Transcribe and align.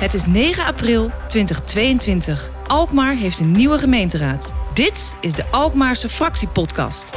Het 0.00 0.14
is 0.14 0.26
9 0.26 0.64
april 0.64 1.10
2022. 1.28 2.50
Alkmaar 2.66 3.14
heeft 3.14 3.40
een 3.40 3.52
nieuwe 3.52 3.78
gemeenteraad. 3.78 4.52
Dit 4.74 5.14
is 5.20 5.34
de 5.34 5.44
Alkmaarse 5.50 6.08
fractiepodcast. 6.08 7.16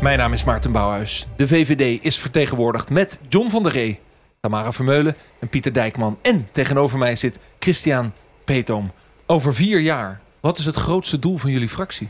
Mijn 0.00 0.18
naam 0.18 0.32
is 0.32 0.44
Maarten 0.44 0.72
Bouwhuis. 0.72 1.26
De 1.36 1.48
VVD 1.48 2.04
is 2.04 2.18
vertegenwoordigd 2.18 2.90
met 2.90 3.18
John 3.28 3.48
van 3.48 3.62
der 3.62 3.72
Ree, 3.72 3.98
Tamara 4.40 4.72
Vermeulen 4.72 5.16
en 5.40 5.48
Pieter 5.48 5.72
Dijkman. 5.72 6.18
En 6.22 6.48
tegenover 6.52 6.98
mij 6.98 7.16
zit 7.16 7.38
Christian 7.58 8.12
Peetoom. 8.44 8.92
Over 9.26 9.54
vier 9.54 9.80
jaar, 9.80 10.20
wat 10.40 10.58
is 10.58 10.64
het 10.64 10.76
grootste 10.76 11.18
doel 11.18 11.36
van 11.36 11.50
jullie 11.50 11.68
fractie? 11.68 12.08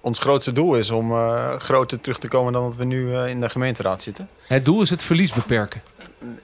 Ons 0.00 0.18
grootste 0.18 0.52
doel 0.52 0.74
is 0.74 0.90
om 0.90 1.12
uh, 1.12 1.54
groter 1.58 2.00
terug 2.00 2.18
te 2.18 2.28
komen 2.28 2.52
dan 2.52 2.62
dat 2.62 2.76
we 2.76 2.84
nu 2.84 3.08
uh, 3.08 3.28
in 3.28 3.40
de 3.40 3.50
gemeenteraad 3.50 4.02
zitten. 4.02 4.28
Het 4.46 4.64
doel 4.64 4.80
is 4.80 4.90
het 4.90 5.02
verlies 5.02 5.32
beperken? 5.32 5.82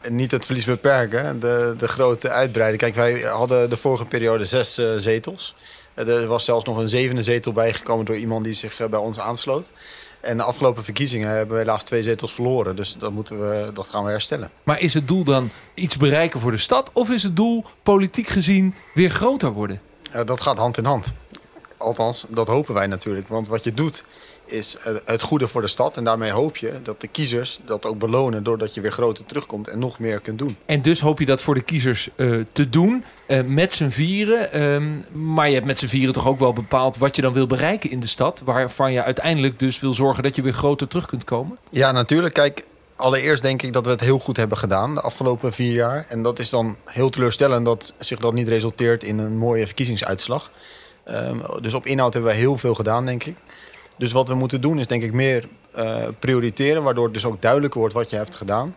N 0.08 0.14
niet 0.14 0.30
het 0.30 0.44
verlies 0.44 0.64
beperken, 0.64 1.40
de, 1.40 1.74
de 1.78 1.88
grote 1.88 2.28
uitbreiding. 2.28 2.82
Kijk, 2.82 2.94
wij 2.94 3.20
hadden 3.20 3.70
de 3.70 3.76
vorige 3.76 4.04
periode 4.04 4.44
zes 4.44 4.78
uh, 4.78 4.92
zetels. 4.96 5.54
er 5.94 6.26
was 6.26 6.44
zelfs 6.44 6.64
nog 6.64 6.76
een 6.76 6.88
zevende 6.88 7.22
zetel 7.22 7.52
bijgekomen 7.52 8.04
door 8.04 8.16
iemand 8.16 8.44
die 8.44 8.52
zich 8.52 8.88
bij 8.88 8.98
ons 8.98 9.20
aansloot. 9.20 9.70
En 10.20 10.36
de 10.36 10.42
afgelopen 10.42 10.84
verkiezingen 10.84 11.28
hebben 11.28 11.54
we 11.56 11.62
helaas 11.62 11.84
twee 11.84 12.02
zetels 12.02 12.32
verloren. 12.32 12.76
Dus 12.76 12.96
dat, 12.98 13.12
moeten 13.12 13.40
we, 13.40 13.70
dat 13.74 13.88
gaan 13.88 14.04
we 14.04 14.10
herstellen. 14.10 14.50
Maar 14.62 14.80
is 14.80 14.94
het 14.94 15.08
doel 15.08 15.24
dan 15.24 15.50
iets 15.74 15.96
bereiken 15.96 16.40
voor 16.40 16.50
de 16.50 16.56
stad? 16.56 16.90
Of 16.92 17.10
is 17.10 17.22
het 17.22 17.36
doel 17.36 17.64
politiek 17.82 18.28
gezien 18.28 18.74
weer 18.94 19.10
groter 19.10 19.52
worden? 19.52 19.80
dat 20.24 20.40
gaat 20.40 20.56
hand 20.56 20.78
in 20.78 20.84
hand. 20.84 21.14
Althans, 21.76 22.26
dat 22.28 22.48
hopen 22.48 22.74
wij 22.74 22.86
natuurlijk. 22.86 23.28
Want 23.28 23.48
wat 23.48 23.64
je 23.64 23.74
doet 23.74 24.04
is 24.46 24.76
het 25.04 25.22
goede 25.22 25.48
voor 25.48 25.60
de 25.60 25.66
stad. 25.66 25.96
En 25.96 26.04
daarmee 26.04 26.30
hoop 26.30 26.56
je 26.56 26.72
dat 26.82 27.00
de 27.00 27.08
kiezers 27.08 27.60
dat 27.64 27.86
ook 27.86 27.98
belonen... 27.98 28.42
doordat 28.42 28.74
je 28.74 28.80
weer 28.80 28.92
groter 28.92 29.24
terugkomt 29.26 29.68
en 29.68 29.78
nog 29.78 29.98
meer 29.98 30.20
kunt 30.20 30.38
doen. 30.38 30.56
En 30.66 30.82
dus 30.82 31.00
hoop 31.00 31.18
je 31.18 31.26
dat 31.26 31.40
voor 31.40 31.54
de 31.54 31.60
kiezers 31.60 32.08
uh, 32.16 32.44
te 32.52 32.68
doen 32.68 33.04
uh, 33.28 33.42
met 33.42 33.72
z'n 33.72 33.88
vieren. 33.88 34.62
Um, 34.62 35.04
maar 35.12 35.48
je 35.48 35.54
hebt 35.54 35.66
met 35.66 35.78
z'n 35.78 35.86
vieren 35.86 36.14
toch 36.14 36.26
ook 36.26 36.38
wel 36.38 36.52
bepaald... 36.52 36.96
wat 36.96 37.16
je 37.16 37.22
dan 37.22 37.32
wil 37.32 37.46
bereiken 37.46 37.90
in 37.90 38.00
de 38.00 38.06
stad. 38.06 38.42
Waarvan 38.44 38.92
je 38.92 39.02
uiteindelijk 39.02 39.58
dus 39.58 39.80
wil 39.80 39.92
zorgen 39.92 40.22
dat 40.22 40.36
je 40.36 40.42
weer 40.42 40.52
groter 40.52 40.88
terug 40.88 41.06
kunt 41.06 41.24
komen. 41.24 41.58
Ja, 41.70 41.92
natuurlijk. 41.92 42.34
Kijk, 42.34 42.64
allereerst 42.96 43.42
denk 43.42 43.62
ik 43.62 43.72
dat 43.72 43.84
we 43.84 43.90
het 43.90 44.00
heel 44.00 44.18
goed 44.18 44.36
hebben 44.36 44.58
gedaan 44.58 44.94
de 44.94 45.00
afgelopen 45.00 45.52
vier 45.52 45.72
jaar. 45.72 46.06
En 46.08 46.22
dat 46.22 46.38
is 46.38 46.50
dan 46.50 46.76
heel 46.84 47.10
teleurstellend 47.10 47.64
dat 47.64 47.94
zich 47.98 48.18
dat 48.18 48.32
niet 48.32 48.48
resulteert 48.48 49.04
in 49.04 49.18
een 49.18 49.36
mooie 49.36 49.66
verkiezingsuitslag. 49.66 50.50
Um, 51.10 51.42
dus 51.60 51.74
op 51.74 51.86
inhoud 51.86 52.12
hebben 52.12 52.30
wij 52.30 52.40
heel 52.40 52.58
veel 52.58 52.74
gedaan, 52.74 53.06
denk 53.06 53.24
ik. 53.24 53.36
Dus 53.98 54.12
wat 54.12 54.28
we 54.28 54.34
moeten 54.34 54.60
doen 54.60 54.78
is 54.78 54.86
denk 54.86 55.02
ik 55.02 55.12
meer 55.12 55.48
uh, 55.76 56.08
prioriteren... 56.18 56.82
waardoor 56.82 57.04
het 57.04 57.14
dus 57.14 57.24
ook 57.24 57.42
duidelijker 57.42 57.80
wordt 57.80 57.94
wat 57.94 58.10
je 58.10 58.16
hebt 58.16 58.34
gedaan. 58.34 58.74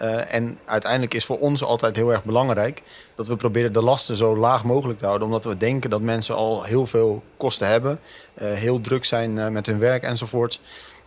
Uh, 0.00 0.34
en 0.34 0.58
uiteindelijk 0.64 1.14
is 1.14 1.24
voor 1.24 1.38
ons 1.38 1.64
altijd 1.64 1.96
heel 1.96 2.12
erg 2.12 2.24
belangrijk... 2.24 2.82
dat 3.14 3.26
we 3.26 3.36
proberen 3.36 3.72
de 3.72 3.82
lasten 3.82 4.16
zo 4.16 4.36
laag 4.36 4.64
mogelijk 4.64 4.98
te 4.98 5.06
houden. 5.06 5.26
Omdat 5.26 5.44
we 5.44 5.56
denken 5.56 5.90
dat 5.90 6.00
mensen 6.00 6.34
al 6.34 6.62
heel 6.62 6.86
veel 6.86 7.22
kosten 7.36 7.68
hebben. 7.68 8.00
Uh, 8.42 8.52
heel 8.52 8.80
druk 8.80 9.04
zijn 9.04 9.52
met 9.52 9.66
hun 9.66 9.78
werk 9.78 10.02
enzovoort. 10.02 10.60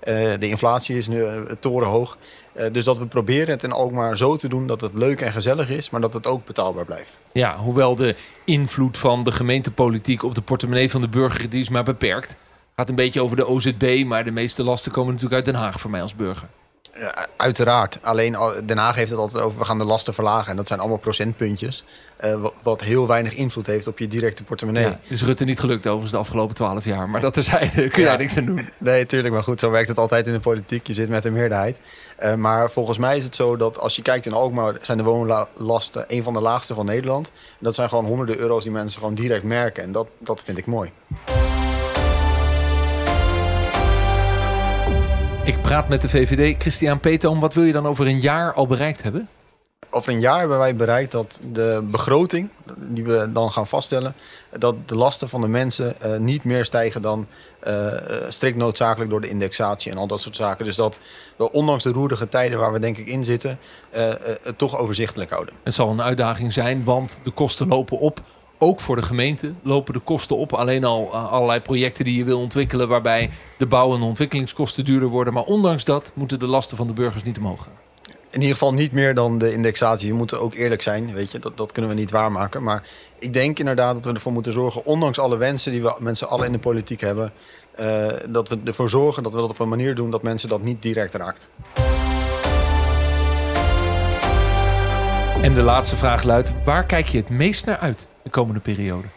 Uh, 0.07 0.31
de 0.39 0.47
inflatie 0.47 0.97
is 0.97 1.07
nu 1.07 1.17
uh, 1.17 1.41
torenhoog. 1.59 2.17
Uh, 2.53 2.65
dus 2.71 2.83
dat 2.83 2.97
we 2.97 3.05
proberen 3.05 3.49
het 3.49 3.63
in 3.63 3.71
Alkmaar 3.71 4.17
zo 4.17 4.35
te 4.35 4.47
doen 4.47 4.67
dat 4.67 4.81
het 4.81 4.93
leuk 4.93 5.21
en 5.21 5.31
gezellig 5.31 5.69
is, 5.69 5.89
maar 5.89 6.01
dat 6.01 6.13
het 6.13 6.27
ook 6.27 6.45
betaalbaar 6.45 6.85
blijft. 6.85 7.19
Ja, 7.31 7.57
hoewel 7.57 7.95
de 7.95 8.15
invloed 8.45 8.97
van 8.97 9.23
de 9.23 9.31
gemeentepolitiek 9.31 10.23
op 10.23 10.35
de 10.35 10.41
portemonnee 10.41 10.91
van 10.91 11.01
de 11.01 11.07
burger 11.07 11.49
die 11.49 11.61
is 11.61 11.69
maar 11.69 11.83
beperkt. 11.83 12.35
Gaat 12.75 12.89
een 12.89 12.95
beetje 12.95 13.21
over 13.21 13.35
de 13.35 13.47
OZB, 13.47 14.03
maar 14.05 14.23
de 14.23 14.31
meeste 14.31 14.63
lasten 14.63 14.91
komen 14.91 15.13
natuurlijk 15.13 15.45
uit 15.45 15.53
Den 15.53 15.63
Haag 15.63 15.79
voor 15.79 15.91
mij 15.91 16.01
als 16.01 16.15
burger. 16.15 16.47
Ja, 16.99 17.27
uiteraard. 17.37 17.99
Alleen 18.01 18.37
Den 18.65 18.77
Haag 18.77 18.95
heeft 18.95 19.09
het 19.09 19.19
altijd 19.19 19.43
over 19.43 19.59
we 19.59 19.65
gaan 19.65 19.77
de 19.77 19.85
lasten 19.85 20.13
verlagen. 20.13 20.51
En 20.51 20.55
dat 20.55 20.67
zijn 20.67 20.79
allemaal 20.79 20.97
procentpuntjes. 20.97 21.83
Uh, 22.23 22.45
wat 22.61 22.81
heel 22.81 23.07
weinig 23.07 23.33
invloed 23.33 23.65
heeft 23.65 23.87
op 23.87 23.99
je 23.99 24.07
directe 24.07 24.43
portemonnee. 24.43 24.83
Ja, 24.83 24.99
is 25.07 25.23
Rutte 25.23 25.43
niet 25.43 25.59
gelukt 25.59 25.85
overigens 25.85 26.11
de 26.11 26.17
afgelopen 26.17 26.55
twaalf 26.55 26.85
jaar. 26.85 27.09
Maar 27.09 27.21
dat 27.21 27.33
terzijde, 27.33 27.71
kun 27.71 27.91
je 27.91 28.01
ja. 28.01 28.07
daar 28.07 28.17
niks 28.17 28.37
aan 28.37 28.45
doen. 28.45 28.69
Nee, 28.77 29.05
tuurlijk. 29.05 29.33
Maar 29.33 29.43
goed, 29.43 29.59
zo 29.59 29.71
werkt 29.71 29.87
het 29.87 29.97
altijd 29.97 30.27
in 30.27 30.33
de 30.33 30.39
politiek. 30.39 30.87
Je 30.87 30.93
zit 30.93 31.09
met 31.09 31.25
een 31.25 31.33
meerderheid. 31.33 31.79
Uh, 32.19 32.33
maar 32.33 32.71
volgens 32.71 32.97
mij 32.97 33.17
is 33.17 33.23
het 33.23 33.35
zo 33.35 33.57
dat 33.57 33.79
als 33.79 33.95
je 33.95 34.01
kijkt 34.01 34.25
in 34.25 34.33
Alkmaar... 34.33 34.77
zijn 34.81 34.97
de 34.97 35.03
woonlasten 35.03 36.05
een 36.07 36.23
van 36.23 36.33
de 36.33 36.41
laagste 36.41 36.73
van 36.73 36.85
Nederland. 36.85 37.27
En 37.27 37.57
dat 37.59 37.75
zijn 37.75 37.89
gewoon 37.89 38.05
honderden 38.05 38.37
euro's 38.37 38.63
die 38.63 38.71
mensen 38.71 38.99
gewoon 38.99 39.15
direct 39.15 39.43
merken. 39.43 39.83
En 39.83 39.91
dat, 39.91 40.07
dat 40.19 40.43
vind 40.43 40.57
ik 40.57 40.65
mooi. 40.65 40.91
Ik 45.45 45.61
praat 45.61 45.87
met 45.87 46.01
de 46.01 46.09
VVD. 46.09 46.61
Christian 46.61 46.99
Peetoom, 46.99 47.39
wat 47.39 47.53
wil 47.53 47.63
je 47.63 47.71
dan 47.71 47.87
over 47.87 48.07
een 48.07 48.19
jaar 48.19 48.53
al 48.53 48.67
bereikt 48.67 49.03
hebben? 49.03 49.29
Over 49.89 50.13
een 50.13 50.19
jaar 50.19 50.39
hebben 50.39 50.57
wij 50.57 50.75
bereikt 50.75 51.11
dat 51.11 51.41
de 51.51 51.83
begroting 51.91 52.49
die 52.77 53.03
we 53.03 53.29
dan 53.33 53.51
gaan 53.51 53.67
vaststellen, 53.67 54.15
dat 54.57 54.89
de 54.89 54.95
lasten 54.95 55.29
van 55.29 55.41
de 55.41 55.47
mensen 55.47 55.95
uh, 56.05 56.17
niet 56.17 56.43
meer 56.43 56.65
stijgen 56.65 57.01
dan 57.01 57.27
uh, 57.67 57.87
strikt 58.27 58.57
noodzakelijk 58.57 59.09
door 59.09 59.21
de 59.21 59.29
indexatie 59.29 59.91
en 59.91 59.97
al 59.97 60.07
dat 60.07 60.21
soort 60.21 60.35
zaken. 60.35 60.65
Dus 60.65 60.75
dat 60.75 60.99
we 61.35 61.51
ondanks 61.51 61.83
de 61.83 61.91
roerige 61.91 62.27
tijden 62.27 62.59
waar 62.59 62.73
we 62.73 62.79
denk 62.79 62.97
ik 62.97 63.07
in 63.07 63.23
zitten, 63.23 63.59
uh, 63.95 64.01
het 64.41 64.57
toch 64.57 64.77
overzichtelijk 64.77 65.31
houden. 65.31 65.53
Het 65.63 65.73
zal 65.73 65.89
een 65.89 66.01
uitdaging 66.01 66.53
zijn, 66.53 66.83
want 66.83 67.19
de 67.23 67.31
kosten 67.31 67.67
lopen 67.67 67.99
op 67.99 68.21
ook 68.57 68.79
voor 68.79 68.95
de 68.95 69.01
gemeente 69.01 69.53
lopen 69.61 69.93
de 69.93 69.99
kosten 69.99 70.37
op. 70.37 70.53
Alleen 70.53 70.83
al 70.83 71.09
uh, 71.13 71.31
allerlei 71.31 71.59
projecten 71.59 72.03
die 72.03 72.17
je 72.17 72.23
wil 72.23 72.39
ontwikkelen... 72.39 72.87
waarbij 72.87 73.29
de 73.57 73.65
bouw- 73.65 73.95
en 73.95 74.01
ontwikkelingskosten 74.01 74.85
duurder 74.85 75.09
worden. 75.09 75.33
Maar 75.33 75.43
ondanks 75.43 75.83
dat 75.83 76.11
moeten 76.13 76.39
de 76.39 76.47
lasten 76.47 76.77
van 76.77 76.87
de 76.87 76.93
burgers 76.93 77.23
niet 77.23 77.37
omhoog 77.37 77.63
gaan. 77.63 77.73
In 78.29 78.41
ieder 78.41 78.57
geval 78.57 78.73
niet 78.73 78.91
meer 78.91 79.13
dan 79.13 79.37
de 79.37 79.53
indexatie. 79.53 80.09
We 80.09 80.17
moeten 80.17 80.41
ook 80.41 80.53
eerlijk 80.53 80.81
zijn, 80.81 81.13
weet 81.13 81.31
je. 81.31 81.39
Dat, 81.39 81.57
dat 81.57 81.71
kunnen 81.71 81.91
we 81.91 81.97
niet 81.97 82.11
waarmaken. 82.11 82.63
Maar 82.63 82.83
ik 83.19 83.33
denk 83.33 83.59
inderdaad 83.59 83.93
dat 83.93 84.05
we 84.05 84.13
ervoor 84.13 84.31
moeten 84.31 84.53
zorgen... 84.53 84.85
ondanks 84.85 85.19
alle 85.19 85.37
wensen 85.37 85.71
die 85.71 85.81
we 85.81 85.95
mensen 85.99 86.29
allen 86.29 86.45
in 86.45 86.51
de 86.51 86.59
politiek 86.59 87.01
hebben... 87.01 87.33
Uh, 87.79 88.07
dat 88.29 88.49
we 88.49 88.59
ervoor 88.65 88.89
zorgen 88.89 89.23
dat 89.23 89.33
we 89.33 89.39
dat 89.39 89.49
op 89.49 89.59
een 89.59 89.69
manier 89.69 89.95
doen... 89.95 90.11
dat 90.11 90.23
mensen 90.23 90.49
dat 90.49 90.61
niet 90.61 90.81
direct 90.81 91.13
raakt. 91.13 91.49
En 95.41 95.53
de 95.53 95.61
laatste 95.61 95.97
vraag 95.97 96.23
luidt, 96.23 96.53
waar 96.63 96.85
kijk 96.85 97.07
je 97.07 97.17
het 97.17 97.29
meest 97.29 97.65
naar 97.65 97.77
uit 97.77 98.07
de 98.25 98.31
komende 98.31 98.59
periode? 98.59 99.07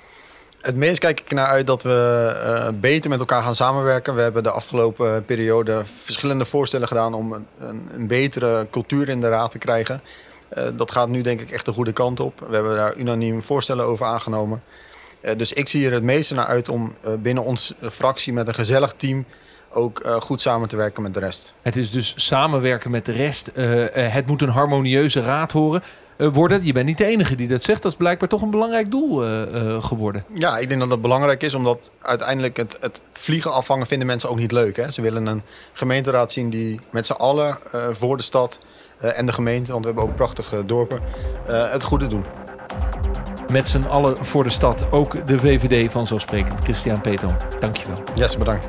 Het 0.60 0.76
meest 0.76 0.98
kijk 0.98 1.20
ik 1.20 1.30
naar 1.30 1.46
uit 1.46 1.66
dat 1.66 1.82
we 1.82 2.30
uh, 2.34 2.69
beter 2.80 3.10
met 3.10 3.19
elkaar 3.19 3.42
gaan 3.42 3.54
samenwerken. 3.54 4.14
We 4.14 4.20
hebben 4.20 4.42
de 4.42 4.50
afgelopen 4.50 5.24
periode 5.24 5.82
verschillende 5.84 6.44
voorstellen 6.44 6.88
gedaan 6.88 7.14
om 7.14 7.32
een, 7.32 7.46
een, 7.92 8.06
betere 8.06 8.66
cultuur 8.70 9.08
in 9.08 9.20
de 9.20 9.28
raad 9.28 9.50
te 9.50 9.58
krijgen. 9.58 10.00
Uh, 10.58 10.64
dat 10.76 10.91
gaat 10.91 11.08
nu 11.08 11.20
denk 11.20 11.41
ik 11.41 11.50
echt 11.50 11.64
de 11.64 11.72
goede 11.72 11.92
kant 11.92 12.20
op. 12.20 12.44
We 12.48 12.54
hebben 12.54 12.76
daar 12.76 12.96
unaniem 12.96 13.42
voorstellen 13.42 13.84
over 13.84 14.06
aangenomen. 14.06 14.62
Uh, 15.22 15.30
dus 15.36 15.52
ik 15.52 15.69
zie 15.69 15.86
er 15.86 15.92
het 15.92 16.02
meeste 16.02 16.34
naar 16.34 16.46
uit 16.46 16.69
om 16.69 16.94
binnen 17.19 17.44
onze 17.44 17.75
fractie 17.90 18.32
met 18.32 18.48
een 18.48 18.54
gezellig 18.54 18.92
team 18.92 19.25
ook 19.70 20.04
uh, 20.04 20.20
goed 20.20 20.40
samen 20.40 20.68
te 20.68 20.76
werken 20.76 21.02
met 21.02 21.14
de 21.14 21.20
rest. 21.20 21.54
Het 21.62 21.76
is 21.76 21.90
dus 21.90 22.12
samenwerken 22.16 22.90
met 22.90 23.06
de 23.06 23.12
rest. 23.12 23.50
Uh, 23.54 23.80
uh, 23.80 23.88
het 23.92 24.26
moet 24.26 24.42
een 24.42 24.48
harmonieuze 24.48 25.20
raad 25.20 25.52
horen, 25.52 25.82
worden. 26.16 26.64
Je 26.64 26.72
bent 26.72 26.86
niet 26.86 26.98
de 26.98 27.04
enige 27.04 27.34
die 27.34 27.48
dat 27.48 27.62
zegt. 27.62 27.82
Dat 27.82 27.92
is 27.92 27.98
blijkbaar 27.98 28.28
toch 28.28 28.42
een 28.42 28.50
belangrijk 28.50 28.90
doel 28.90 29.22
geworden. 29.80 30.24
Ja, 30.34 30.58
ik 30.58 30.68
denk 30.68 30.80
dat 30.80 30.88
dat 30.88 31.02
belangrijk 31.02 31.42
is. 31.42 31.54
Omdat 31.54 31.90
uiteindelijk 32.02 32.56
het, 32.56 32.76
het, 32.80 33.00
het 33.06 33.18
vliegen 33.20 33.52
afvangen 33.52 33.86
vinden 33.86 34.06
mensen 34.06 34.30
ook 34.30 34.38
niet 34.38 34.52
leuk. 34.52 34.76
Hè? 34.76 34.90
Ze 34.90 35.02
willen 35.02 35.26
een 35.26 35.42
gemeenteraad 35.72 36.32
zien 36.32 36.50
die 36.50 36.80
met 36.90 37.06
z'n 37.06 37.12
allen 37.12 37.58
voor 37.90 38.16
de 38.16 38.22
stad 38.22 38.58
en 38.98 39.26
de 39.26 39.32
gemeente... 39.32 39.72
want 39.72 39.84
we 39.84 39.90
hebben 39.90 40.08
ook 40.10 40.16
prachtige 40.16 40.64
dorpen, 40.64 41.00
het 41.46 41.82
goede 41.82 42.06
doen. 42.06 42.24
Met 43.48 43.68
z'n 43.68 43.82
allen 43.82 44.24
voor 44.24 44.44
de 44.44 44.50
stad. 44.50 44.86
Ook 44.90 45.26
de 45.26 45.38
VVD 45.38 45.92
vanzelfsprekend. 45.92 46.60
Christian 46.60 47.00
Peton, 47.00 47.34
dankjewel. 47.60 48.02
Yes, 48.14 48.36
bedankt. 48.36 48.68